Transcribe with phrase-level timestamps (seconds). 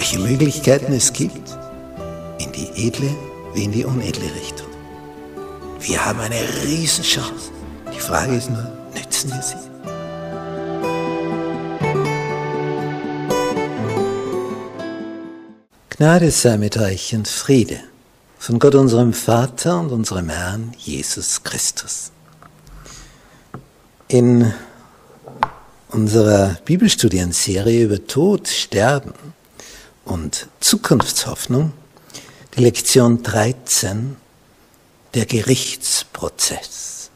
[0.00, 1.58] welche Möglichkeiten es gibt,
[2.38, 3.14] in die edle
[3.52, 4.66] wie in die unedle Richtung.
[5.78, 7.50] Wir haben eine Riesenchance.
[7.94, 9.56] Die Frage ist nur, nützen wir sie?
[15.90, 17.80] Gnade sei mit euch und Friede
[18.38, 22.10] von Gott unserem Vater und unserem Herrn Jesus Christus.
[24.08, 24.50] In
[25.90, 29.12] unserer Bibelstudienserie über Tod, Sterben
[30.10, 31.72] und Zukunftshoffnung,
[32.56, 34.16] die Lektion 13,
[35.14, 37.10] der Gerichtsprozess.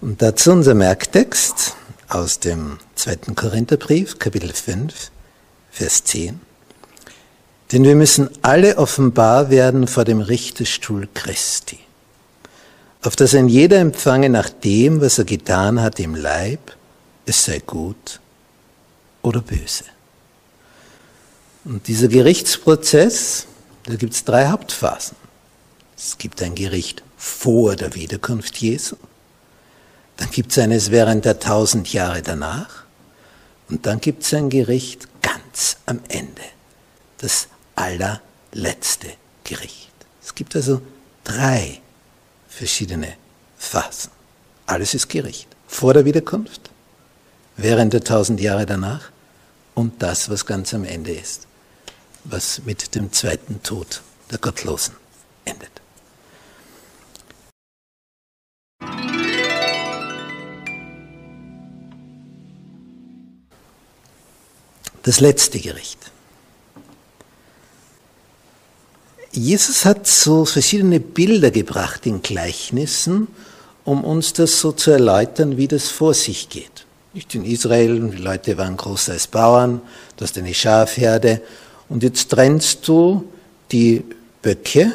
[0.00, 1.76] Und dazu unser Merktext
[2.08, 5.10] aus dem zweiten Korintherbrief, Kapitel 5,
[5.70, 6.40] Vers 10.
[7.72, 11.78] Denn wir müssen alle offenbar werden vor dem Richterstuhl Christi,
[13.02, 16.74] auf dass ein jeder empfange nach dem, was er getan hat im Leib,
[17.26, 18.20] es sei gut
[19.22, 19.93] oder böse.
[21.64, 23.46] Und dieser Gerichtsprozess,
[23.84, 25.16] da gibt es drei Hauptphasen.
[25.96, 28.96] Es gibt ein Gericht vor der Wiederkunft Jesu,
[30.16, 32.84] dann gibt es eines während der tausend Jahre danach
[33.68, 36.42] und dann gibt es ein Gericht ganz am Ende,
[37.18, 39.08] das allerletzte
[39.42, 39.92] Gericht.
[40.22, 40.82] Es gibt also
[41.24, 41.80] drei
[42.48, 43.14] verschiedene
[43.56, 44.10] Phasen.
[44.66, 45.48] Alles ist Gericht.
[45.66, 46.70] Vor der Wiederkunft,
[47.56, 49.10] während der tausend Jahre danach
[49.74, 51.46] und das, was ganz am Ende ist,
[52.24, 54.94] was mit dem zweiten Tod der Gottlosen
[55.44, 55.70] endet.
[65.02, 65.98] Das letzte Gericht.
[69.32, 73.28] Jesus hat so verschiedene Bilder gebracht in Gleichnissen,
[73.84, 76.86] um uns das so zu erläutern, wie das vor sich geht.
[77.12, 79.82] Nicht in Israel, die Leute waren groß als Bauern,
[80.16, 81.42] du hast eine Schafherde
[81.88, 83.30] und jetzt trennst du
[83.72, 84.04] die
[84.42, 84.92] Böcke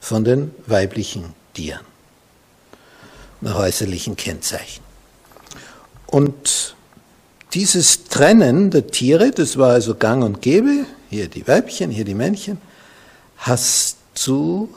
[0.00, 1.80] von den weiblichen Tieren
[3.40, 4.82] nach äußerlichen Kennzeichen.
[6.06, 6.74] Und
[7.54, 12.14] dieses Trennen der Tiere, das war also gang und gäbe, hier die Weibchen, hier die
[12.14, 12.58] Männchen,
[13.36, 14.72] hast du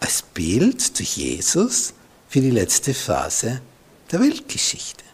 [0.00, 1.94] als Bild durch Jesus
[2.28, 3.60] für die letzte Phase
[4.12, 5.04] der Weltgeschichte.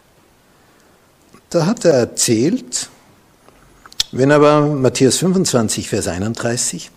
[1.49, 2.89] Da hat er erzählt,
[4.11, 6.91] wenn aber, Matthäus 25, Vers 31,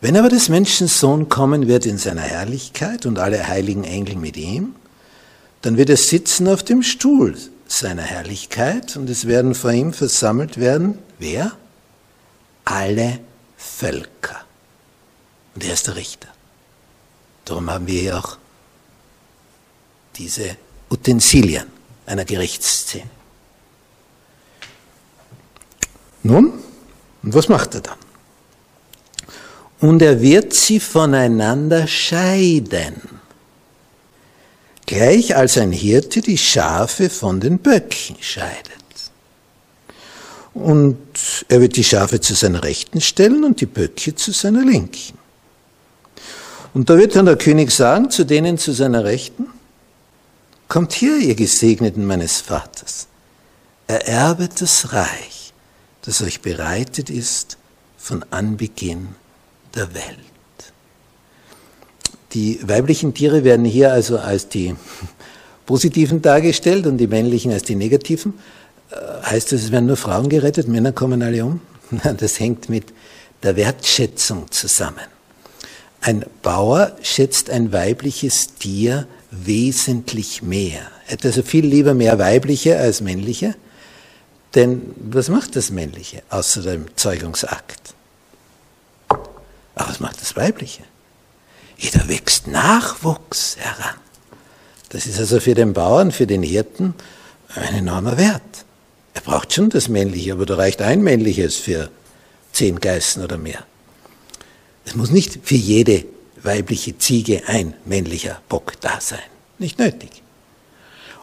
[0.00, 4.36] wenn aber des Menschen Sohn kommen wird in seiner Herrlichkeit und alle heiligen Engel mit
[4.36, 4.74] ihm,
[5.62, 10.58] dann wird er sitzen auf dem Stuhl seiner Herrlichkeit und es werden vor ihm versammelt
[10.58, 11.52] werden, wer?
[12.64, 13.20] Alle
[13.56, 14.44] Völker.
[15.54, 16.28] Und er ist der Richter.
[17.44, 18.36] Darum haben wir hier auch
[20.16, 20.56] diese
[20.90, 21.66] Utensilien
[22.04, 23.15] einer Gerichtsszene.
[26.26, 26.52] Nun,
[27.22, 27.98] und was macht er dann?
[29.78, 32.96] Und er wird sie voneinander scheiden,
[34.86, 38.72] gleich als ein Hirte die Schafe von den Böcken scheidet.
[40.54, 40.98] Und
[41.48, 45.18] er wird die Schafe zu seiner Rechten stellen und die Böcke zu seiner Linken.
[46.74, 49.46] Und da wird dann der König sagen zu denen zu seiner Rechten,
[50.66, 53.06] kommt hier, ihr Gesegneten meines Vaters,
[53.86, 55.45] ererbet das Reich,
[56.06, 57.58] das euch bereitet ist
[57.98, 59.08] von Anbeginn
[59.74, 60.16] der Welt.
[62.32, 64.74] Die weiblichen Tiere werden hier also als die
[65.66, 68.34] positiven dargestellt und die männlichen als die negativen.
[68.90, 71.60] Äh, heißt das, es werden nur Frauen gerettet, Männer kommen alle um?
[72.18, 72.84] Das hängt mit
[73.42, 75.06] der Wertschätzung zusammen.
[76.00, 80.82] Ein Bauer schätzt ein weibliches Tier wesentlich mehr.
[81.06, 83.54] Er hat also viel lieber mehr weibliche als männliche.
[84.56, 87.94] Denn was macht das männliche außer dem Zeugungsakt?
[89.08, 89.28] Aber
[89.90, 90.82] was macht das weibliche?
[91.76, 93.96] Jeder wächst Nachwuchs heran.
[94.88, 96.94] Das ist also für den Bauern, für den Hirten
[97.54, 98.64] ein enormer Wert.
[99.12, 101.90] Er braucht schon das männliche, aber da reicht ein männliches für
[102.52, 103.62] zehn Geißen oder mehr.
[104.86, 106.06] Es muss nicht für jede
[106.42, 109.18] weibliche Ziege ein männlicher Bock da sein.
[109.58, 110.22] Nicht nötig.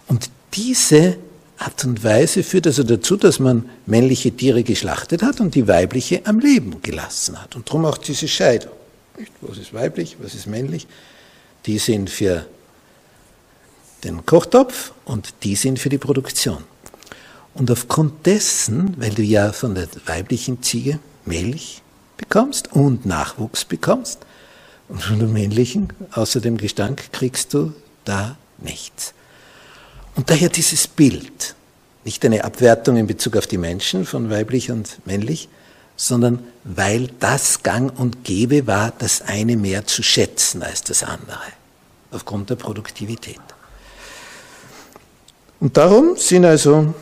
[0.08, 1.18] Und diese
[1.64, 6.26] Art und Weise führt also dazu, dass man männliche Tiere geschlachtet hat und die weibliche
[6.26, 7.56] am Leben gelassen hat.
[7.56, 8.72] Und darum auch diese Scheidung.
[9.42, 10.88] Was ist weiblich, was ist männlich?
[11.66, 12.46] Die sind für
[14.04, 16.64] den Kochtopf und die sind für die Produktion.
[17.54, 21.82] Und aufgrund dessen, weil du ja von der weiblichen Ziege Milch
[22.18, 24.26] bekommst und Nachwuchs bekommst,
[24.90, 27.74] und von der männlichen, außer dem Gestank, kriegst du
[28.06, 29.14] da nichts.
[30.16, 31.56] Und daher dieses Bild,
[32.04, 35.50] nicht eine Abwertung in Bezug auf die Menschen von weiblich und männlich,
[35.96, 41.42] sondern weil das gang und gäbe war, das eine mehr zu schätzen als das andere,
[42.12, 43.42] aufgrund der Produktivität.
[45.60, 46.94] Und darum sind also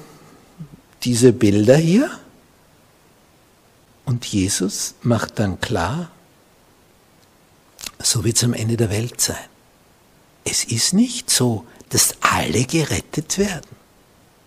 [1.03, 2.11] diese Bilder hier
[4.05, 6.11] und Jesus macht dann klar,
[7.99, 9.37] so wird es am Ende der Welt sein.
[10.43, 13.67] Es ist nicht so, dass alle gerettet werden,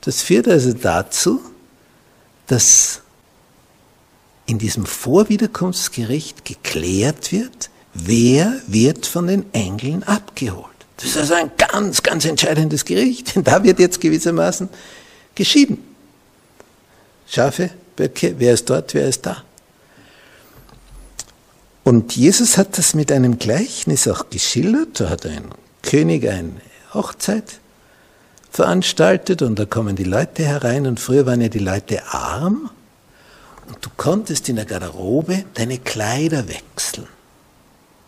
[0.01, 1.39] das führt also dazu,
[2.47, 3.01] dass
[4.45, 10.65] in diesem Vorwiederkunftsgericht geklärt wird, wer wird von den Engeln abgeholt.
[10.95, 14.69] Das ist also ein ganz, ganz entscheidendes Gericht, denn da wird jetzt gewissermaßen
[15.35, 15.79] geschieden.
[17.27, 19.43] Schafe, Böcke, wer ist dort, wer ist da.
[21.83, 24.99] Und Jesus hat das mit einem Gleichnis auch geschildert.
[24.99, 25.45] Da hat ein
[25.81, 26.51] König eine
[26.93, 27.59] Hochzeit
[28.49, 32.69] veranstaltet und da kommen die Leute herein und früher waren ja die Leute arm
[33.67, 37.07] und du konntest in der Garderobe deine Kleider wechseln.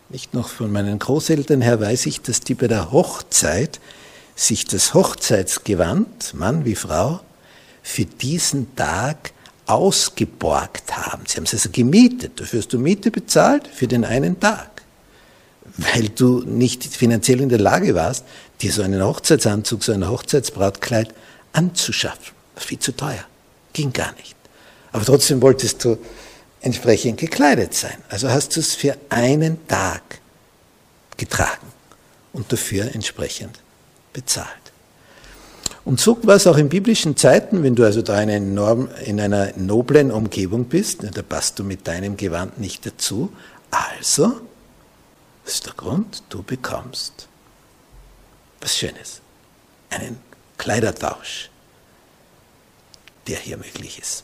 [0.08, 3.78] Nicht noch von meinen Großeltern her weiß ich, dass die bei der Hochzeit
[4.34, 7.20] sich das Hochzeitsgewand, Mann wie Frau,
[7.82, 9.32] für diesen Tag
[9.66, 11.24] ausgeborgt haben.
[11.26, 12.40] Sie haben es also gemietet.
[12.40, 14.79] Dafür hast du Miete bezahlt für den einen Tag.
[15.80, 18.24] Weil du nicht finanziell in der Lage warst,
[18.60, 21.14] dir so einen Hochzeitsanzug, so ein Hochzeitsbrautkleid
[21.52, 22.34] anzuschaffen.
[22.56, 23.24] Viel zu teuer.
[23.72, 24.36] Ging gar nicht.
[24.92, 25.96] Aber trotzdem wolltest du
[26.60, 27.96] entsprechend gekleidet sein.
[28.10, 30.02] Also hast du es für einen Tag
[31.16, 31.66] getragen
[32.34, 33.58] und dafür entsprechend
[34.12, 34.48] bezahlt.
[35.84, 39.18] Und so war es auch in biblischen Zeiten, wenn du also da in, enorm, in
[39.18, 43.32] einer noblen Umgebung bist, da passt du mit deinem Gewand nicht dazu.
[43.70, 44.40] Also,
[45.50, 47.26] das ist der Grund, du bekommst
[48.60, 49.20] was Schönes.
[49.90, 50.16] Einen
[50.58, 51.50] Kleidertausch,
[53.26, 54.22] der hier möglich ist.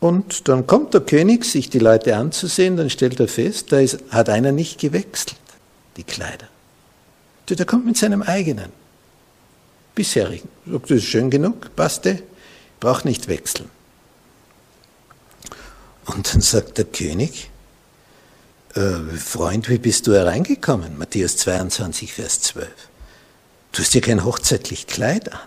[0.00, 4.00] Und dann kommt der König, sich die Leute anzusehen, dann stellt er fest, da ist,
[4.10, 5.36] hat einer nicht gewechselt,
[5.96, 6.48] die Kleider.
[7.48, 8.72] Der kommt mit seinem eigenen,
[9.94, 10.48] bisherigen.
[10.66, 12.20] Sagt, das ist schön genug, passte,
[12.80, 13.70] braucht nicht wechseln.
[16.06, 17.50] Und dann sagt der König,
[18.74, 20.98] äh, Freund, wie bist du hereingekommen?
[20.98, 22.68] Matthäus 22, Vers 12.
[23.72, 25.38] Du hast dir kein hochzeitlich Kleid an.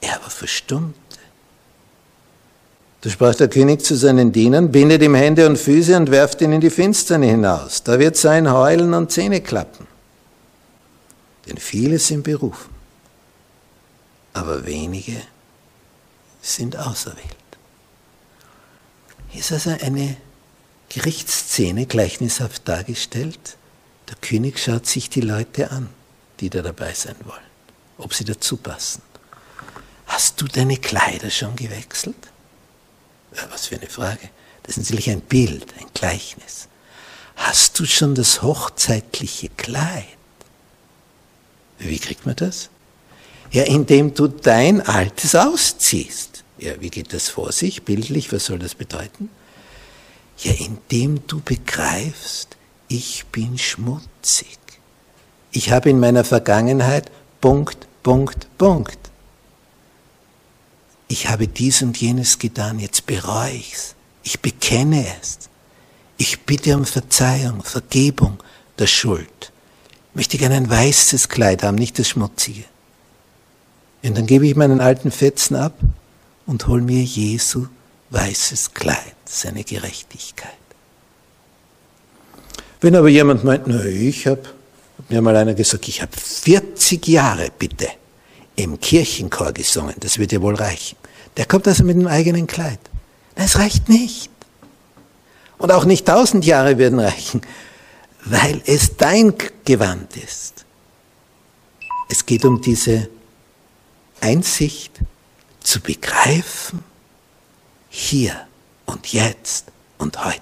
[0.00, 0.98] Er aber verstummte.
[3.00, 6.52] Da sprach der König zu seinen Dienern, bindet ihm Hände und Füße und werft ihn
[6.52, 7.82] in die Finsterne hinaus.
[7.82, 9.86] Da wird sein Heulen und Zähne klappen.
[11.46, 12.70] Denn viele sind berufen,
[14.32, 15.20] aber wenige
[16.40, 17.36] sind auserwählt.
[19.28, 20.16] Hier ist also eine
[20.94, 23.56] Gerichtsszene gleichnishaft dargestellt.
[24.08, 25.88] Der König schaut sich die Leute an
[26.40, 27.38] die da dabei sein wollen,
[27.98, 29.02] ob sie dazu passen.
[30.06, 32.16] Hast du deine Kleider schon gewechselt?
[33.34, 34.28] Ja, was für eine Frage.
[34.62, 36.68] Das ist natürlich ein Bild, ein Gleichnis.
[37.36, 40.04] Hast du schon das hochzeitliche Kleid?
[41.78, 42.70] Wie kriegt man das?
[43.50, 46.44] Ja, indem du dein altes ausziehst.
[46.58, 47.82] Ja, wie geht das vor sich?
[47.82, 49.28] Bildlich, was soll das bedeuten?
[50.38, 52.56] Ja, indem du begreifst,
[52.88, 54.58] ich bin schmutzig.
[55.52, 57.10] Ich habe in meiner Vergangenheit
[57.40, 58.98] Punkt, Punkt, Punkt.
[61.08, 63.94] Ich habe dies und jenes getan, jetzt bereue ich's.
[64.22, 65.38] Ich bekenne es.
[66.16, 68.42] Ich bitte um Verzeihung, Vergebung
[68.78, 69.52] der Schuld.
[70.10, 72.64] Ich möchte gerne ein weißes Kleid haben, nicht das schmutzige.
[74.02, 75.78] Und dann gebe ich meinen alten Fetzen ab
[76.46, 77.66] und hol mir Jesu
[78.10, 80.52] weißes Kleid, seine Gerechtigkeit.
[82.80, 87.06] Wenn aber jemand meint, na, ich habe, hat mir mal einer gesagt, ich habe 40
[87.08, 87.88] Jahre bitte
[88.56, 90.96] im Kirchenchor gesungen, das wird ja wohl reichen.
[91.36, 92.78] Der kommt also mit einem eigenen Kleid.
[93.34, 94.30] Das reicht nicht.
[95.58, 97.40] Und auch nicht tausend Jahre werden reichen,
[98.24, 100.64] weil es dein Gewand ist.
[102.08, 103.08] Es geht um diese
[104.20, 105.00] Einsicht
[105.60, 106.84] zu begreifen,
[107.88, 108.46] hier
[108.86, 109.66] und jetzt
[109.98, 110.40] und heute.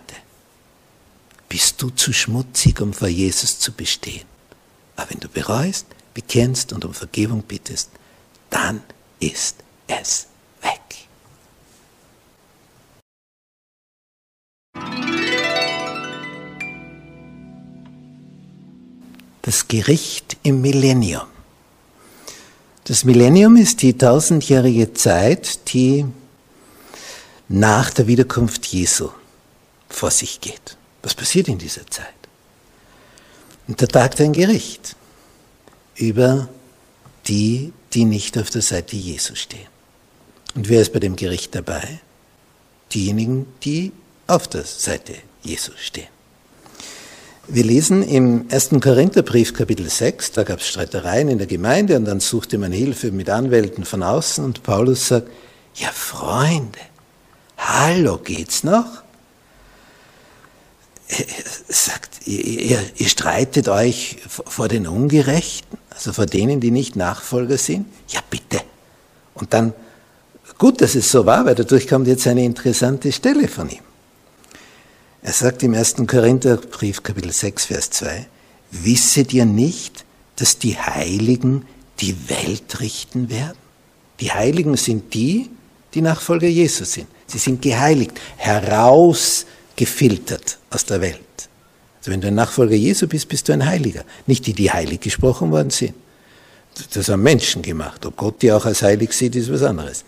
[1.48, 4.26] Bist du zu schmutzig, um vor Jesus zu bestehen.
[4.96, 7.90] Aber wenn du bereust, bekennst und um Vergebung bittest,
[8.50, 8.82] dann
[9.20, 9.56] ist
[9.86, 10.26] es
[10.62, 10.80] weg.
[19.42, 21.26] Das Gericht im Millennium.
[22.84, 26.04] Das Millennium ist die tausendjährige Zeit, die
[27.52, 29.10] nach der Wiederkunft Jesu
[29.88, 30.76] vor sich geht.
[31.02, 32.06] Was passiert in dieser Zeit?
[33.68, 34.96] Und da tagt ein Gericht
[35.94, 36.48] über
[37.26, 39.68] die, die nicht auf der Seite Jesu stehen.
[40.54, 42.00] Und wer ist bei dem Gericht dabei?
[42.94, 43.92] Diejenigen, die
[44.26, 46.08] auf der Seite Jesu stehen.
[47.48, 48.70] Wir lesen im 1.
[48.80, 53.10] Korintherbrief Kapitel 6, da gab es Streitereien in der Gemeinde und dann suchte man Hilfe
[53.10, 55.28] mit Anwälten von außen und Paulus sagt,
[55.74, 56.78] ja Freunde,
[57.68, 59.02] hallo, geht's noch?
[61.08, 61.24] Er
[61.68, 67.86] sagt, ihr, ihr streitet euch vor den Ungerechten, also vor denen, die nicht Nachfolger sind?
[68.08, 68.62] Ja bitte.
[69.34, 69.74] Und dann,
[70.58, 73.82] gut, dass es so war, weil dadurch kommt jetzt eine interessante Stelle von ihm.
[75.22, 75.96] Er sagt im 1.
[76.06, 78.26] Korintherbrief, Kapitel 6, Vers 2,
[78.70, 80.04] wisset ihr nicht,
[80.36, 81.66] dass die Heiligen
[82.00, 83.58] die Welt richten werden?
[84.20, 85.50] Die Heiligen sind die,
[85.94, 87.06] die Nachfolger Jesus sind.
[87.26, 91.18] Sie sind geheiligt, herausgefiltert aus der Welt.
[91.98, 94.04] Also wenn du ein Nachfolger Jesu bist, bist du ein Heiliger.
[94.26, 95.94] Nicht die, die heilig gesprochen worden sind.
[96.92, 98.04] Das haben Menschen gemacht.
[98.06, 100.04] Ob Gott die auch als heilig sieht, ist was anderes.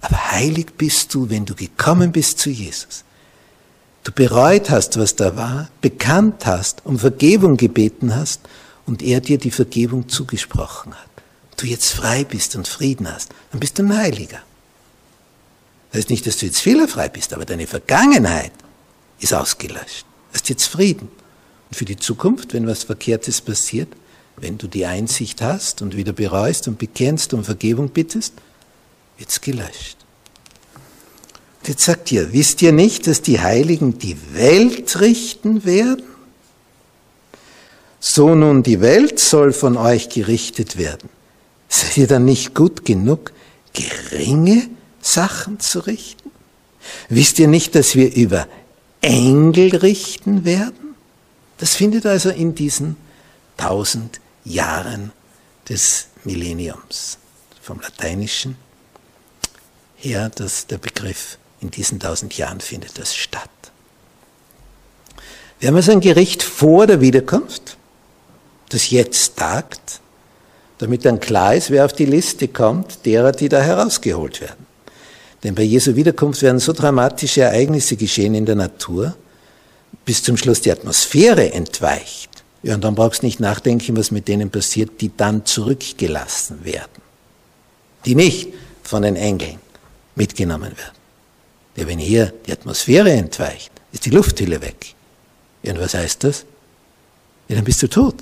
[0.00, 3.04] Aber heilig bist du, wenn du gekommen bist zu Jesus
[4.04, 8.42] du bereut hast, was da war, bekannt hast, um Vergebung gebeten hast
[8.86, 11.08] und er dir die Vergebung zugesprochen hat,
[11.56, 14.38] du jetzt frei bist und Frieden hast, dann bist du ein Heiliger.
[15.94, 18.50] Das heißt nicht, dass du jetzt fehlerfrei bist, aber deine Vergangenheit
[19.20, 20.04] ist ausgelöscht.
[20.32, 21.08] Du hast jetzt Frieden.
[21.70, 23.86] Und für die Zukunft, wenn was Verkehrtes passiert,
[24.36, 28.34] wenn du die Einsicht hast und wieder bereust und bekennst und Vergebung bittest,
[29.18, 29.96] wird es gelöscht.
[31.64, 36.06] Jetzt sagt ihr, wisst ihr nicht, dass die Heiligen die Welt richten werden?
[38.00, 41.08] So nun die Welt soll von euch gerichtet werden.
[41.68, 43.32] Seid ihr dann nicht gut genug,
[43.72, 44.68] geringe
[45.04, 46.30] Sachen zu richten?
[47.08, 48.48] Wisst ihr nicht, dass wir über
[49.02, 50.94] Engel richten werden?
[51.58, 52.96] Das findet also in diesen
[53.56, 55.12] tausend Jahren
[55.68, 57.18] des Millenniums.
[57.62, 58.56] Vom Lateinischen
[59.96, 63.50] her, dass der Begriff in diesen tausend Jahren findet das statt.
[65.60, 67.76] Wir haben also ein Gericht vor der Wiederkunft,
[68.70, 70.00] das jetzt tagt,
[70.78, 74.66] damit dann klar ist, wer auf die Liste kommt, derer, die da herausgeholt werden.
[75.44, 79.14] Denn bei Jesu Wiederkunft werden so dramatische Ereignisse geschehen in der Natur,
[80.06, 82.30] bis zum Schluss die Atmosphäre entweicht.
[82.62, 87.02] Ja, und dann brauchst du nicht nachdenken, was mit denen passiert, die dann zurückgelassen werden.
[88.06, 88.48] Die nicht
[88.82, 89.58] von den Engeln
[90.14, 90.98] mitgenommen werden.
[91.76, 94.94] Ja, wenn hier die Atmosphäre entweicht, ist die Lufthülle weg.
[95.62, 96.46] Ja, und was heißt das?
[97.48, 98.16] Ja, dann bist du tot.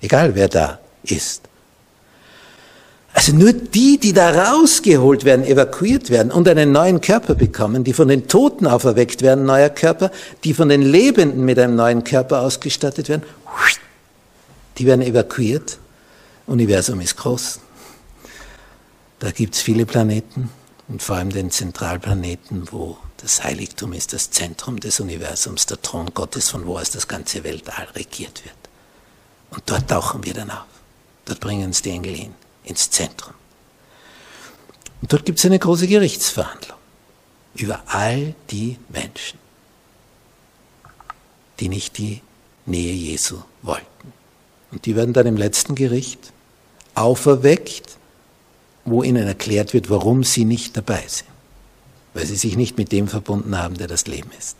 [0.00, 1.42] Egal wer da ist.
[3.14, 7.92] Also nur die, die da rausgeholt werden, evakuiert werden und einen neuen Körper bekommen, die
[7.92, 10.10] von den Toten auferweckt werden, neuer Körper,
[10.44, 13.22] die von den Lebenden mit einem neuen Körper ausgestattet werden,
[14.78, 15.78] die werden evakuiert.
[16.46, 17.60] Universum ist groß.
[19.18, 20.50] Da gibt's viele Planeten
[20.88, 26.10] und vor allem den Zentralplaneten, wo das Heiligtum ist, das Zentrum des Universums, der Thron
[26.12, 28.56] Gottes, von wo aus das ganze Weltall regiert wird.
[29.50, 30.64] Und dort tauchen wir dann auf.
[31.24, 33.34] Dort bringen uns die Engel hin, ins Zentrum.
[35.00, 36.78] Und dort gibt es eine große Gerichtsverhandlung
[37.54, 39.38] über all die Menschen,
[41.60, 42.22] die nicht die
[42.66, 44.12] Nähe Jesu wollten.
[44.70, 46.32] Und die werden dann im letzten Gericht
[46.94, 47.96] auferweckt,
[48.84, 51.28] wo ihnen erklärt wird, warum sie nicht dabei sind.
[52.14, 54.56] Weil sie sich nicht mit dem verbunden haben, der das Leben ist.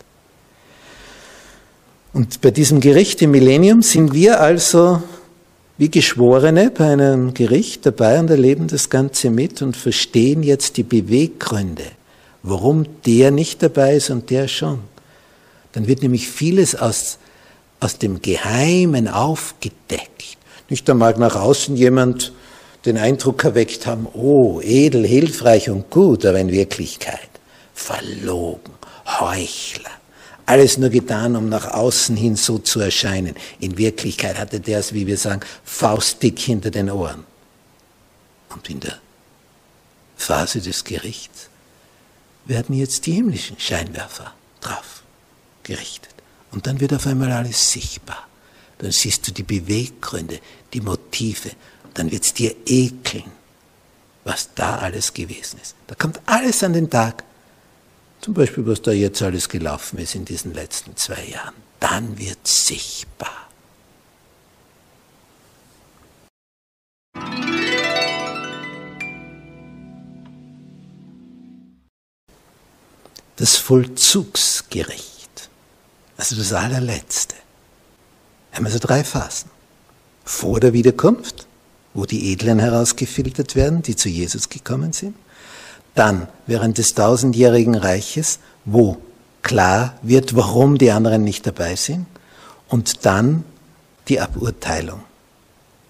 [2.12, 5.02] Und bei diesem Gericht im Millennium sind wir also
[5.78, 10.82] wie Geschworene bei einem Gericht dabei und erleben das Ganze mit und verstehen jetzt die
[10.82, 11.84] Beweggründe,
[12.42, 14.80] warum der nicht dabei ist und der schon.
[15.72, 17.18] Dann wird nämlich vieles aus,
[17.80, 20.36] aus dem Geheimen aufgedeckt.
[20.68, 22.32] Nicht einmal nach außen jemand
[22.84, 27.30] den Eindruck erweckt haben, oh, edel, hilfreich und gut, aber in Wirklichkeit
[27.74, 28.74] verlogen,
[29.06, 30.01] Heuchler.
[30.46, 33.34] Alles nur getan, um nach außen hin so zu erscheinen.
[33.60, 37.24] In Wirklichkeit hatte der es, wie wir sagen, faustdick hinter den Ohren.
[38.50, 38.98] Und in der
[40.16, 41.48] Phase des Gerichts
[42.44, 45.02] werden jetzt die himmlischen Scheinwerfer drauf
[45.62, 46.12] gerichtet.
[46.50, 48.26] Und dann wird auf einmal alles sichtbar.
[48.78, 50.40] Dann siehst du die Beweggründe,
[50.72, 51.50] die Motive.
[51.94, 53.30] Dann wird es dir ekeln,
[54.24, 55.74] was da alles gewesen ist.
[55.86, 57.24] Da kommt alles an den Tag.
[58.22, 61.54] Zum Beispiel, was da jetzt alles gelaufen ist in diesen letzten zwei Jahren.
[61.80, 63.48] Dann wird sichtbar.
[73.36, 75.48] das Vollzugsgericht,
[76.16, 77.34] also das allerletzte.
[78.50, 79.50] Wir haben also drei Phasen.
[80.24, 81.48] Vor der Wiederkunft,
[81.92, 85.16] wo die Edlen herausgefiltert werden, die zu Jesus gekommen sind.
[85.94, 88.98] Dann während des tausendjährigen Reiches, wo
[89.42, 92.06] klar wird, warum die anderen nicht dabei sind.
[92.68, 93.44] Und dann
[94.08, 95.02] die Aburteilung.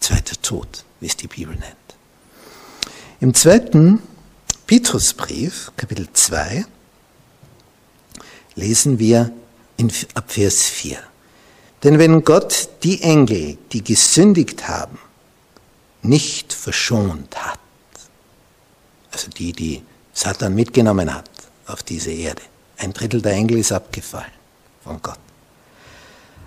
[0.01, 1.77] Zweiter Tod, wie es die Bibel nennt.
[3.21, 4.03] Im zweiten
[4.67, 6.65] Petrusbrief, Kapitel 2,
[8.57, 9.31] lesen wir
[9.77, 10.99] in, ab Vers 4.
[11.85, 14.99] Denn wenn Gott die Engel, die gesündigt haben,
[16.03, 17.59] nicht verschont hat,
[19.12, 21.31] also die, die Satan mitgenommen hat
[21.66, 22.42] auf diese Erde,
[22.79, 24.33] ein Drittel der Engel ist abgefallen
[24.85, 25.18] von Gott.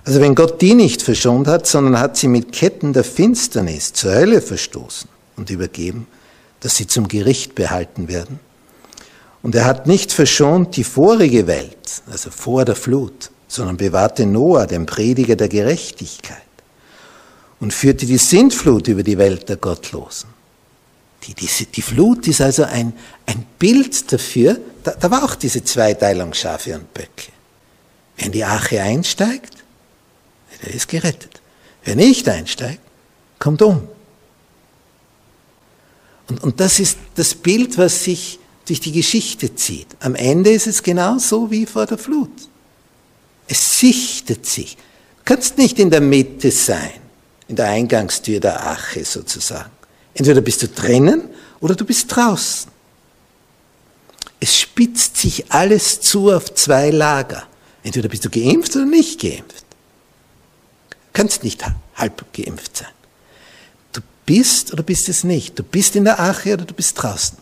[0.03, 4.13] Also wenn Gott die nicht verschont hat, sondern hat sie mit Ketten der Finsternis zur
[4.13, 6.07] Hölle verstoßen und übergeben,
[6.59, 8.39] dass sie zum Gericht behalten werden,
[9.45, 14.65] und er hat nicht verschont die vorige Welt, also vor der Flut, sondern bewahrte Noah,
[14.65, 16.41] den Prediger der Gerechtigkeit,
[17.59, 20.29] und führte die Sintflut über die Welt der Gottlosen.
[21.23, 22.93] Die, die, die Flut ist also ein,
[23.25, 27.31] ein Bild dafür, da, da war auch diese Zweiteilung Schafe und Böcke.
[28.17, 29.63] Wenn die Ache einsteigt,
[30.63, 31.41] der ist gerettet.
[31.83, 32.81] Wer nicht einsteigt,
[33.39, 33.87] kommt um.
[36.27, 39.87] Und, und das ist das Bild, was sich durch die Geschichte zieht.
[39.99, 42.31] Am Ende ist es genauso wie vor der Flut.
[43.47, 44.75] Es sichtet sich.
[44.75, 46.99] Du kannst nicht in der Mitte sein,
[47.47, 49.69] in der Eingangstür der Ache sozusagen.
[50.15, 52.71] Entweder bist du drinnen oder du bist draußen.
[54.39, 57.47] Es spitzt sich alles zu auf zwei Lager.
[57.83, 59.65] Entweder bist du geimpft oder nicht geimpft.
[60.89, 61.63] Du kannst nicht
[61.95, 62.89] halb geimpft sein.
[63.93, 65.57] Du bist oder bist es nicht.
[65.57, 67.37] Du bist in der Ache oder du bist draußen.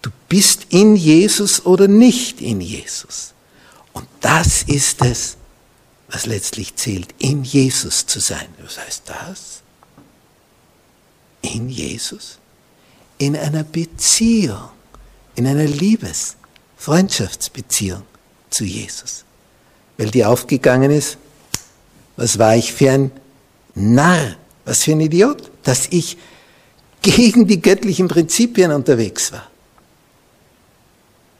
[0.00, 3.34] Du bist in Jesus oder nicht in Jesus.
[3.92, 5.36] Und das ist es,
[6.08, 8.46] was letztlich zählt, in Jesus zu sein.
[8.62, 9.62] Was heißt das?
[11.42, 12.38] In Jesus?
[13.18, 14.70] In einer Beziehung,
[15.34, 16.36] in einer Liebes-,
[16.78, 18.02] Freundschaftsbeziehung
[18.50, 19.24] zu Jesus.
[19.98, 21.18] Weil die aufgegangen ist,
[22.16, 23.10] was war ich für ein
[23.74, 26.16] Narr, was für ein Idiot, dass ich
[27.02, 29.48] gegen die göttlichen Prinzipien unterwegs war.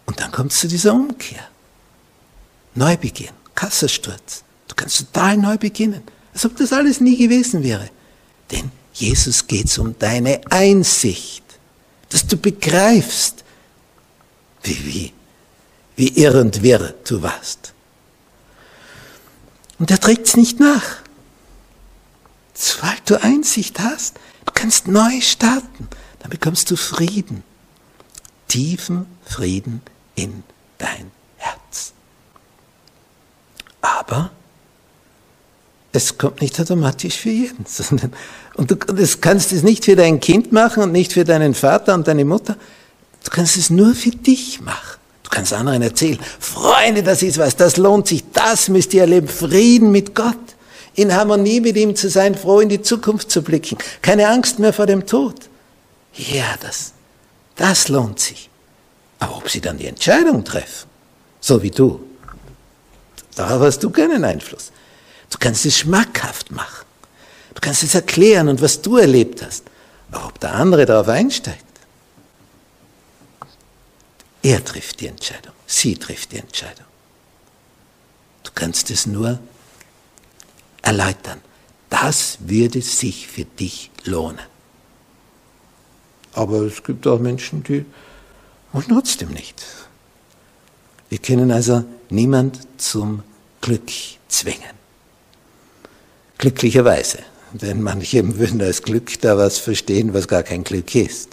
[0.07, 1.48] Und dann kommt es zu dieser Umkehr.
[2.74, 4.44] Neubeginn, Kassensturz.
[4.68, 7.90] Du kannst total neu beginnen, als ob das alles nie gewesen wäre.
[8.51, 11.44] Denn Jesus geht es um deine Einsicht,
[12.09, 13.44] dass du begreifst,
[14.62, 15.12] wie, wie,
[15.99, 17.75] wie irr und wirr du warst.
[19.81, 20.85] Und er trägt es nicht nach.
[22.55, 25.89] Sobald du Einsicht hast, du kannst neu starten,
[26.21, 27.43] dann bekommst du Frieden,
[28.47, 29.83] tiefen Frieden
[30.15, 30.45] in
[30.79, 31.93] dein Herz.
[33.81, 34.31] Aber
[35.93, 38.13] es kommt nicht automatisch für jeden, sondern,
[38.55, 41.95] und du das kannst es nicht für dein Kind machen und nicht für deinen Vater
[41.95, 42.57] und deine Mutter.
[43.25, 44.98] Du kannst es nur für dich machen.
[45.38, 49.92] Kannst anderen erzählen, Freunde, das ist was, das lohnt sich, das müsst ihr erleben, Frieden
[49.92, 50.35] mit Gott,
[50.94, 54.72] in Harmonie mit ihm zu sein, froh in die Zukunft zu blicken, keine Angst mehr
[54.72, 55.37] vor dem Tod.
[56.12, 56.92] Ja, das,
[57.55, 58.51] das lohnt sich.
[59.20, 60.88] Aber ob sie dann die Entscheidung treffen,
[61.38, 62.01] so wie du,
[63.37, 64.72] darauf hast du keinen Einfluss.
[65.31, 66.85] Du kannst es schmackhaft machen.
[67.55, 69.62] Du kannst es erklären und was du erlebt hast.
[70.11, 71.64] Aber ob der andere darauf einsteigt,
[74.42, 76.87] er trifft die Entscheidung, sie trifft die Entscheidung.
[78.44, 79.38] Du kannst es nur
[80.83, 81.40] erläutern.
[81.90, 84.46] Das würde sich für dich lohnen.
[86.33, 87.85] Aber es gibt auch Menschen, die
[88.72, 89.64] wollen trotzdem nicht.
[91.09, 93.22] Wir können also niemand zum
[93.61, 93.90] Glück
[94.29, 94.77] zwingen.
[96.37, 97.18] Glücklicherweise.
[97.53, 101.31] Denn manche würden als Glück da was verstehen, was gar kein Glück ist.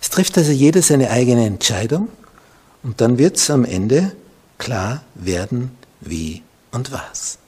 [0.00, 2.08] Es trifft also jeder seine eigene Entscheidung
[2.82, 4.14] und dann wird es am Ende
[4.58, 7.38] klar werden, wie und was.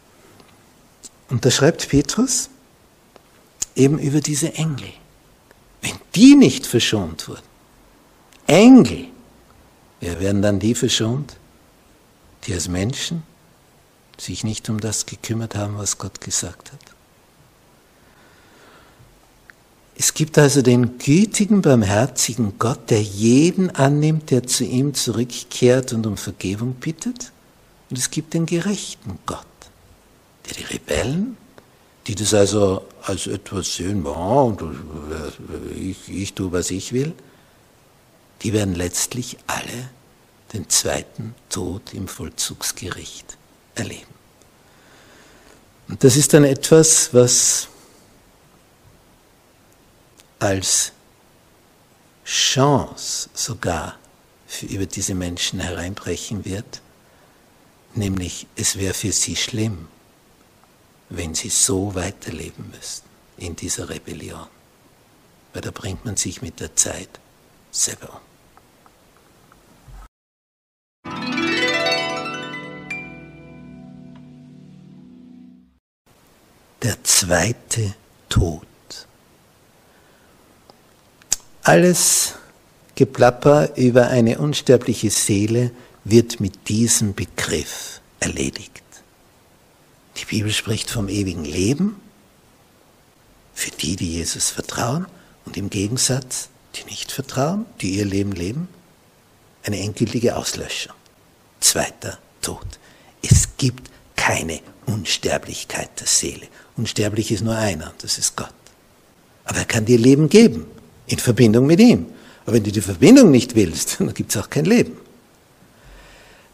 [1.29, 2.51] Und da schreibt Petrus
[3.77, 4.93] eben über diese Engel.
[5.81, 7.43] Wenn die nicht verschont wurden,
[8.47, 9.07] Engel,
[10.01, 11.37] wer werden dann die verschont,
[12.45, 13.23] die als Menschen
[14.19, 16.90] sich nicht um das gekümmert haben, was Gott gesagt hat?
[20.01, 26.07] Es gibt also den gütigen, barmherzigen Gott, der jeden annimmt, der zu ihm zurückkehrt und
[26.07, 27.33] um Vergebung bittet.
[27.91, 29.45] Und es gibt den gerechten Gott,
[30.47, 31.37] der die Rebellen,
[32.07, 34.63] die das also als etwas sehen, und
[35.77, 37.13] ich, ich tue, was ich will,
[38.41, 39.91] die werden letztlich alle
[40.55, 43.37] den zweiten Tod im Vollzugsgericht
[43.75, 44.15] erleben.
[45.91, 47.69] Und das ist dann etwas, was
[50.41, 50.93] als
[52.25, 53.99] Chance sogar
[54.47, 56.81] für über diese Menschen hereinbrechen wird,
[57.95, 59.89] nämlich es wäre für sie schlimm,
[61.09, 64.47] wenn sie so weiterleben müssten in dieser Rebellion,
[65.53, 67.21] weil da bringt man sich mit der Zeit
[67.71, 68.21] selber um.
[76.83, 77.95] Der zweite
[78.31, 78.70] Tod.
[81.71, 82.35] Alles
[82.97, 85.71] Geplapper über eine unsterbliche Seele
[86.03, 88.83] wird mit diesem Begriff erledigt.
[90.17, 91.95] Die Bibel spricht vom ewigen Leben
[93.55, 95.07] für die, die Jesus vertrauen
[95.45, 98.67] und im Gegensatz, die nicht vertrauen, die ihr Leben leben,
[99.63, 100.95] eine endgültige Auslöschung.
[101.61, 102.67] Zweiter Tod.
[103.23, 106.49] Es gibt keine Unsterblichkeit der Seele.
[106.77, 108.55] Unsterblich ist nur einer, das ist Gott.
[109.45, 110.67] Aber er kann dir Leben geben
[111.11, 112.07] in Verbindung mit ihm.
[112.45, 114.97] Aber wenn du die Verbindung nicht willst, dann gibt es auch kein Leben.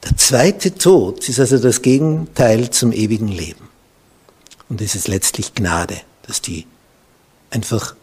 [0.05, 3.69] Der zweite Tod ist also das Gegenteil zum ewigen Leben.
[4.69, 6.67] Und es ist letztlich Gnade, dass die
[7.51, 7.95] einfach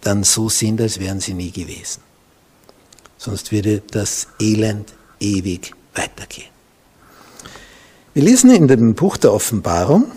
[0.00, 2.02] dann so sind, als wären sie nie gewesen.
[3.18, 6.48] Sonst würde das Elend ewig weitergehen.
[8.14, 10.10] Wir lesen in dem Buch der Offenbarung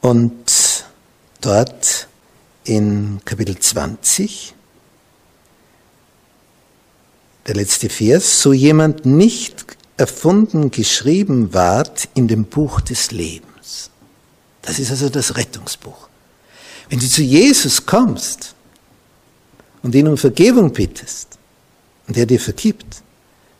[0.00, 0.45] und
[1.40, 2.08] dort
[2.64, 4.54] in Kapitel 20,
[7.46, 9.64] der letzte Vers, so jemand nicht
[9.96, 13.90] erfunden, geschrieben ward in dem Buch des Lebens.
[14.62, 16.08] Das ist also das Rettungsbuch.
[16.88, 18.54] Wenn du zu Jesus kommst
[19.82, 21.38] und ihn um Vergebung bittest
[22.08, 23.02] und er dir vergibt,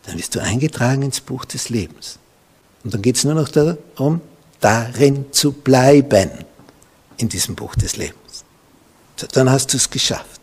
[0.05, 2.19] dann wirst du eingetragen ins Buch des Lebens.
[2.83, 4.21] Und dann geht es nur noch darum,
[4.59, 6.29] darin zu bleiben,
[7.17, 8.45] in diesem Buch des Lebens
[9.25, 10.41] dann hast du es geschafft.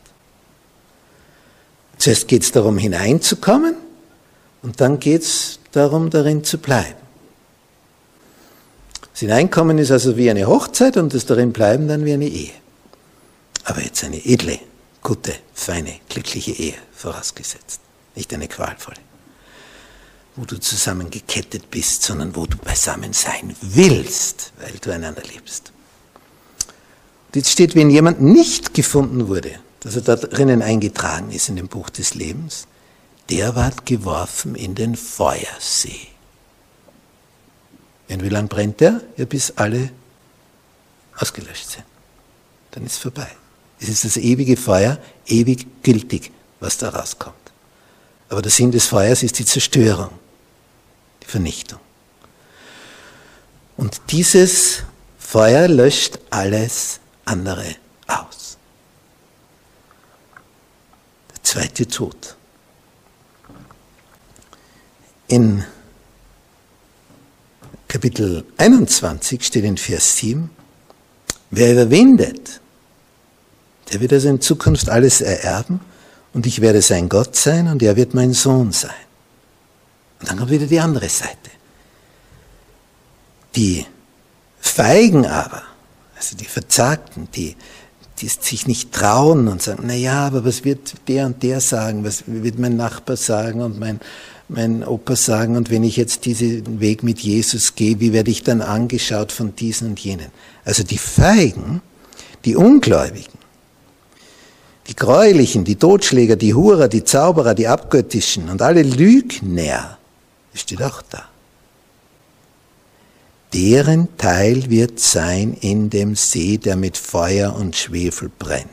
[1.99, 3.77] Zuerst geht es darum, hineinzukommen
[4.63, 6.99] und dann geht es darum, darin zu bleiben.
[9.13, 12.53] Das Hineinkommen ist also wie eine Hochzeit und das darin bleiben dann wie eine Ehe.
[13.65, 14.59] Aber jetzt eine edle,
[15.03, 17.81] gute, feine, glückliche Ehe vorausgesetzt,
[18.17, 18.99] nicht eine qualvolle,
[20.35, 25.74] wo du zusammengekettet bist, sondern wo du beisammen sein willst, weil du einander liebst.
[27.35, 31.69] Jetzt steht, wenn jemand nicht gefunden wurde, dass er da drinnen eingetragen ist in dem
[31.69, 32.67] Buch des Lebens,
[33.29, 36.09] der ward geworfen in den Feuersee.
[38.09, 39.01] Und wie lange brennt der?
[39.17, 39.91] Ja, bis alle
[41.19, 41.85] ausgelöscht sind.
[42.71, 43.29] Dann ist es vorbei.
[43.81, 47.35] Es ist das ewige Feuer, ewig gültig, was da rauskommt.
[48.29, 50.11] Aber der Sinn des Feuers ist die Zerstörung,
[51.23, 51.81] die Vernichtung.
[53.77, 54.85] Und dieses
[55.19, 58.59] Feuer löscht alles andere aus.
[61.55, 62.37] zweite Tod.
[65.29, 65.65] In
[67.87, 70.51] Kapitel 21 steht in Vers 7,
[71.51, 72.61] wer überwindet,
[73.93, 75.81] der wird also in Zukunft alles ererben
[76.33, 78.91] und ich werde sein Gott sein und er wird mein Sohn sein.
[80.21, 81.51] Und dann kommt wieder die andere Seite.
[83.55, 83.87] Die
[84.61, 85.63] Feigen aber,
[86.25, 87.57] also die Verzagten, die,
[88.21, 92.05] die sich nicht trauen und sagen, na ja, aber was wird der und der sagen,
[92.05, 94.01] was wird mein Nachbar sagen und mein,
[94.49, 98.43] mein Opa sagen und wenn ich jetzt diesen Weg mit Jesus gehe, wie werde ich
[98.43, 100.29] dann angeschaut von diesen und jenen?
[100.65, 101.83] Also die Feigen,
[102.45, 103.39] die Ungläubigen,
[104.87, 109.99] die Gräulichen, die Totschläger, die Hurer, die Zauberer, die Abgöttischen und alle Lügner,
[110.55, 111.25] steht auch da.
[113.55, 118.69] Deren Teil wird sein in dem See, der mit Feuer und Schwefel brennt.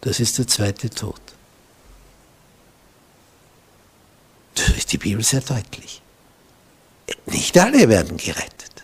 [0.00, 1.20] Das ist der zweite Tod.
[4.54, 6.00] Das ist die Bibel sehr deutlich.
[7.26, 8.82] Nicht alle werden gerettet.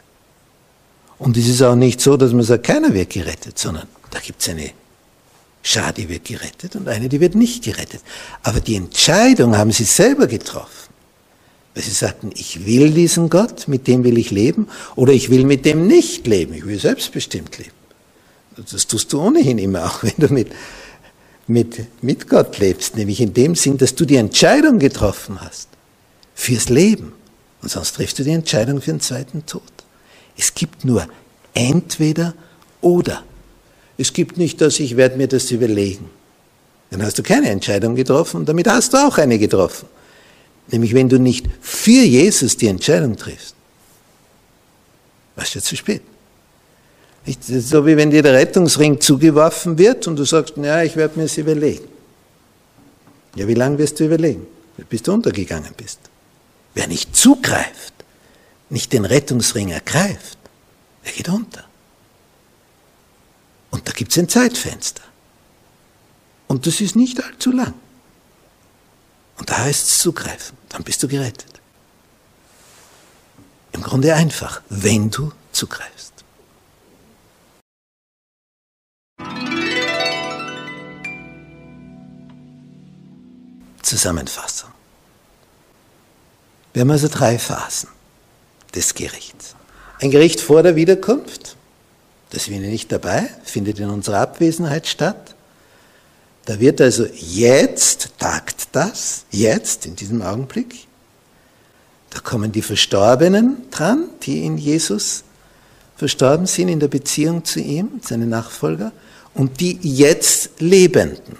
[1.18, 4.42] Und es ist auch nicht so, dass man sagt, keiner wird gerettet, sondern da gibt
[4.42, 4.71] es eine
[5.62, 8.03] Schar, die wird gerettet und eine, die wird nicht gerettet.
[8.42, 10.88] Aber die Entscheidung haben sie selber getroffen.
[11.78, 15.44] Weil sie sagten, ich will diesen Gott, mit dem will ich leben, oder ich will
[15.44, 17.70] mit dem nicht leben, ich will selbstbestimmt leben.
[18.68, 20.48] Das tust du ohnehin immer, auch wenn du mit,
[21.46, 25.68] mit, mit Gott lebst, nämlich in dem Sinn, dass du die Entscheidung getroffen hast
[26.34, 27.12] fürs Leben.
[27.62, 29.62] Und sonst triffst du die Entscheidung für den zweiten Tod.
[30.36, 31.06] Es gibt nur
[31.54, 32.34] entweder
[32.80, 33.22] oder.
[33.96, 36.10] Es gibt nicht dass ich werde mir das überlegen.
[36.90, 39.86] Dann hast du keine Entscheidung getroffen damit hast du auch eine getroffen.
[40.70, 43.54] Nämlich wenn du nicht für Jesus die Entscheidung triffst,
[45.37, 46.02] warst du zu spät.
[47.40, 51.24] So wie wenn dir der Rettungsring zugeworfen wird und du sagst, ja, ich werde mir
[51.26, 51.87] es überlegen.
[53.35, 54.46] Ja, wie lange wirst du überlegen?
[54.88, 56.00] Bis du untergegangen bist.
[56.74, 57.92] Wer nicht zugreift,
[58.70, 60.38] nicht den Rettungsring ergreift,
[61.04, 61.64] der geht unter.
[63.70, 65.02] Und da gibt es ein Zeitfenster.
[66.46, 67.74] Und das ist nicht allzu lang.
[69.38, 71.61] Und da heißt es zugreifen, dann bist du gerettet.
[73.72, 76.12] Im Grunde einfach, wenn du zugreifst.
[83.83, 84.70] Zusammenfassung.
[86.74, 87.88] Wir haben also drei Phasen
[88.74, 89.55] des Gerichts.
[90.01, 91.57] Ein Gericht vor der Wiederkunft,
[92.31, 95.35] da sind wir nicht dabei, findet in unserer Abwesenheit statt.
[96.48, 100.87] Da wird also jetzt, tagt das, jetzt, in diesem Augenblick.
[102.08, 105.24] Da kommen die Verstorbenen dran, die in Jesus
[105.96, 108.92] verstorben sind, in der Beziehung zu ihm, seine Nachfolger,
[109.34, 111.37] und die jetzt Lebenden.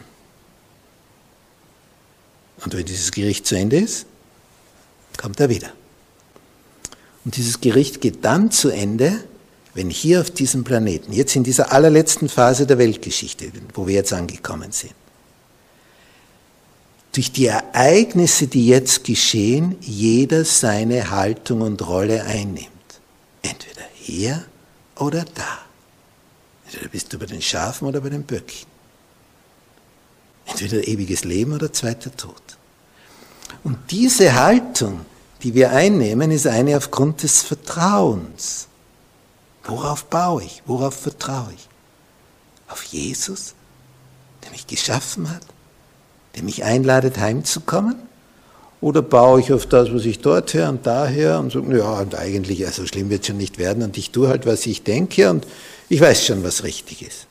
[2.63, 4.05] Und wenn dieses Gericht zu Ende ist,
[5.17, 5.71] kommt er wieder.
[7.25, 9.25] Und dieses Gericht geht dann zu Ende,
[9.79, 14.13] wenn hier auf diesem Planeten, jetzt in dieser allerletzten Phase der Weltgeschichte, wo wir jetzt
[14.13, 14.93] angekommen sind,
[17.13, 22.69] durch die Ereignisse, die jetzt geschehen, jeder seine Haltung und Rolle einnimmt.
[23.43, 24.45] Entweder hier
[24.97, 25.59] oder da.
[26.67, 28.67] Entweder bist du bei den Schafen oder bei den Böcken.
[30.47, 32.43] Entweder ewiges Leben oder zweiter Tod.
[33.63, 35.07] Und diese Haltung,
[35.45, 38.68] die wir einnehmen, ist eine aufgrund des Vertrauens.
[39.69, 40.63] Worauf baue ich?
[40.65, 41.69] Worauf vertraue ich?
[42.69, 43.55] Auf Jesus,
[44.43, 45.43] der mich geschaffen hat,
[46.35, 47.97] der mich einladet, heimzukommen?
[48.81, 51.91] Oder baue ich auf das, was ich dort höre und da höre und sage, ja,
[51.99, 54.85] und eigentlich, also schlimm wird es schon nicht werden und ich tue halt, was ich
[54.85, 55.47] denke und
[55.91, 57.27] ich weiß schon, was richtig ist.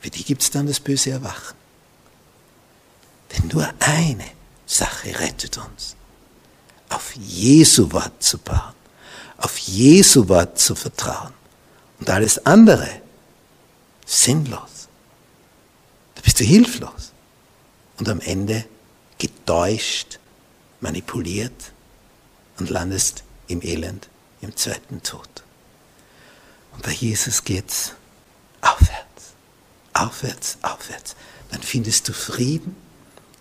[0.00, 1.56] Für die gibt es dann das böse Erwachen.
[3.32, 4.24] Denn nur eine
[4.64, 5.94] Sache rettet uns.
[6.88, 8.74] Auf Jesu Wort zu bauen,
[9.38, 11.39] auf Jesu Wort zu vertrauen.
[12.00, 12.88] Und alles andere
[14.06, 14.88] sinnlos.
[16.14, 17.12] Da bist du hilflos.
[17.98, 18.64] Und am Ende
[19.18, 20.18] getäuscht,
[20.80, 21.72] manipuliert
[22.58, 24.08] und landest im Elend,
[24.40, 25.28] im zweiten Tod.
[26.72, 27.92] Und bei Jesus geht's
[28.62, 29.34] aufwärts,
[29.92, 31.16] aufwärts, aufwärts.
[31.50, 32.74] Dann findest du Frieden,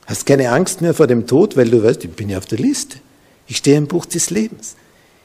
[0.06, 2.58] hast keine Angst mehr vor dem Tod, weil du weißt, ich bin ja auf der
[2.58, 3.00] Liste.
[3.48, 4.76] Ich stehe im Buch des Lebens.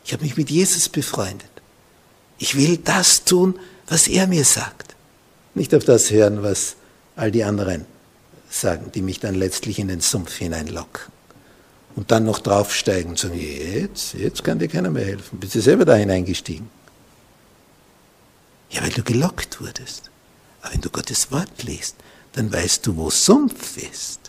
[0.04, 1.53] Ich habe mich mit Jesus befreundet.
[2.44, 4.94] Ich will das tun, was er mir sagt.
[5.54, 6.76] Nicht auf das hören, was
[7.16, 7.86] all die anderen
[8.50, 11.10] sagen, die mich dann letztlich in den Sumpf hineinlocken.
[11.96, 15.40] Und dann noch draufsteigen und sagen, jetzt, jetzt kann dir keiner mehr helfen.
[15.40, 16.68] Bist du selber da hineingestiegen?
[18.68, 20.10] Ja, weil du gelockt wurdest.
[20.60, 21.96] Aber wenn du Gottes Wort liest,
[22.32, 24.20] dann weißt du, wo Sumpf ist.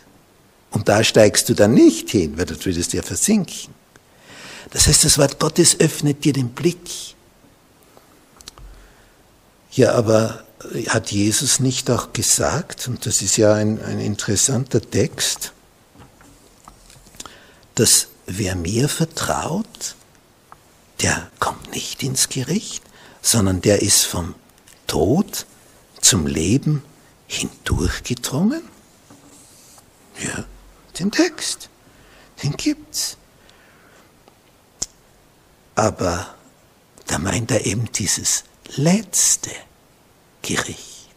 [0.70, 3.74] Und da steigst du dann nicht hin, weil du würdest ja versinken.
[4.70, 7.14] Das heißt, das Wort Gottes öffnet dir den Blick.
[9.76, 10.42] Ja, aber
[10.88, 15.52] hat Jesus nicht auch gesagt, und das ist ja ein, ein interessanter Text,
[17.74, 19.94] dass wer mir vertraut,
[21.02, 22.82] der kommt nicht ins Gericht,
[23.20, 24.34] sondern der ist vom
[24.86, 25.44] Tod
[26.00, 26.82] zum Leben
[27.26, 28.62] hindurchgedrungen?
[30.24, 30.46] Ja,
[30.98, 31.68] den Text,
[32.42, 33.18] den gibt's.
[35.74, 36.34] Aber
[37.08, 38.44] da meint er eben dieses
[38.76, 39.50] letzte
[40.42, 41.08] Gericht.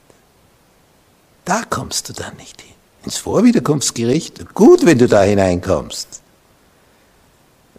[1.45, 2.75] Da kommst du dann nicht hin.
[3.03, 6.21] Ins Vorwiederkunftsgericht, gut, wenn du da hineinkommst,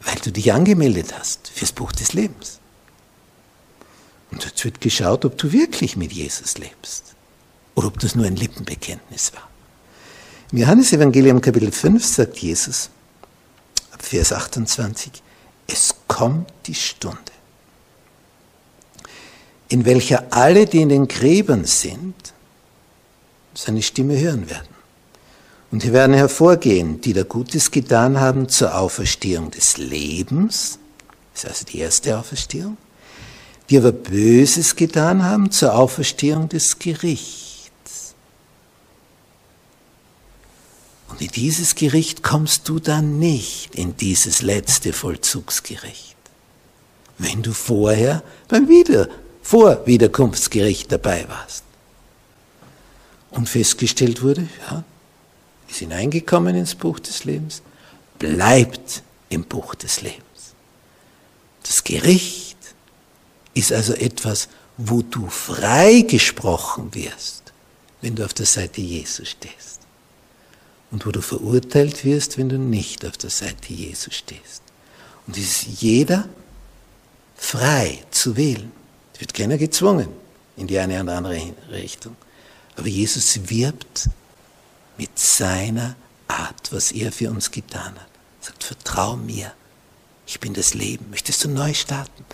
[0.02, 2.58] weil du dich angemeldet hast fürs Buch des Lebens.
[4.30, 7.14] Und jetzt wird geschaut, ob du wirklich mit Jesus lebst
[7.74, 9.48] oder ob das nur ein Lippenbekenntnis war.
[10.52, 12.90] Im Johannesevangelium Kapitel 5 sagt Jesus,
[13.92, 15.22] ab Vers 28,
[15.66, 17.29] es kommt die Stunde,
[19.70, 22.14] in welcher alle, die in den Gräbern sind,
[23.54, 24.68] seine Stimme hören werden.
[25.70, 30.80] Und hier werden hervorgehen, die da Gutes getan haben zur Auferstehung des Lebens,
[31.32, 32.76] das ist also die erste Auferstehung,
[33.70, 38.14] die aber Böses getan haben zur Auferstehung des Gerichts.
[41.08, 46.16] Und in dieses Gericht kommst du dann nicht, in dieses letzte Vollzugsgericht,
[47.18, 49.08] wenn du vorher beim Wieder
[49.42, 51.64] vor Wiederkunftsgericht dabei warst.
[53.30, 54.84] Und festgestellt wurde, ja,
[55.68, 57.62] ist hineingekommen ins Buch des Lebens,
[58.18, 60.24] bleibt im Buch des Lebens.
[61.62, 62.56] Das Gericht
[63.54, 67.52] ist also etwas, wo du freigesprochen wirst,
[68.00, 69.80] wenn du auf der Seite Jesu stehst.
[70.90, 74.62] Und wo du verurteilt wirst, wenn du nicht auf der Seite Jesu stehst.
[75.26, 76.28] Und es ist jeder
[77.36, 78.72] frei zu wählen.
[79.20, 80.08] Wird keiner gezwungen
[80.56, 82.16] in die eine oder andere Richtung.
[82.76, 84.08] Aber Jesus wirbt
[84.96, 85.94] mit seiner
[86.26, 88.08] Art, was er für uns getan hat.
[88.40, 89.52] Er sagt, vertrau mir.
[90.26, 91.10] Ich bin das Leben.
[91.10, 92.24] Möchtest du neu starten?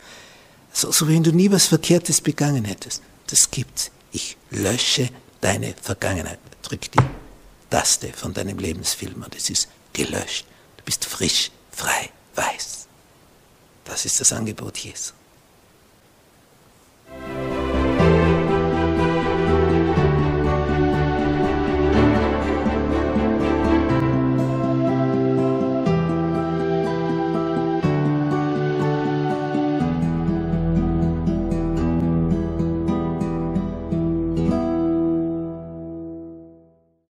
[0.73, 3.03] So, so wenn du nie was Verkehrtes begangen hättest.
[3.27, 3.91] Das gibt's.
[4.13, 6.39] Ich lösche deine Vergangenheit.
[6.63, 7.01] Drück die
[7.69, 10.47] Taste von deinem Lebensfilm und es ist gelöscht.
[10.77, 12.87] Du bist frisch, frei, weiß.
[13.85, 15.15] Das ist das Angebot Jesu.